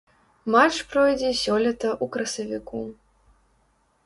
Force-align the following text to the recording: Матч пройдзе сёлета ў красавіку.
Матч 0.53 0.75
пройдзе 0.93 1.29
сёлета 1.43 1.89
ў 2.03 2.17
красавіку. 2.17 2.81